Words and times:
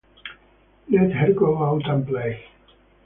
Let 0.89 1.11
her 1.11 1.31
go 1.31 1.61
out 1.63 1.87
and 1.87 2.07
play. 2.07 2.47